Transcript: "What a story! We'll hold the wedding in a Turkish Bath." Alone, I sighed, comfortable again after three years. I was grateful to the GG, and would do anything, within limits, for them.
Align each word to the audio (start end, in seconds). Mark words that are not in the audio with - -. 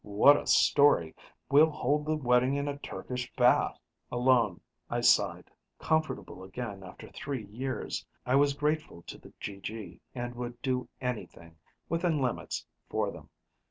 "What 0.03 0.35
a 0.35 0.47
story! 0.47 1.13
We'll 1.51 1.69
hold 1.69 2.07
the 2.07 2.15
wedding 2.15 2.55
in 2.55 2.67
a 2.67 2.79
Turkish 2.79 3.31
Bath." 3.35 3.77
Alone, 4.11 4.59
I 4.89 5.01
sighed, 5.01 5.51
comfortable 5.77 6.41
again 6.43 6.81
after 6.81 7.07
three 7.11 7.45
years. 7.45 8.03
I 8.25 8.33
was 8.33 8.55
grateful 8.55 9.03
to 9.03 9.19
the 9.19 9.31
GG, 9.39 9.99
and 10.15 10.33
would 10.33 10.59
do 10.63 10.89
anything, 11.01 11.57
within 11.87 12.19
limits, 12.19 12.65
for 12.89 13.11
them. 13.11 13.29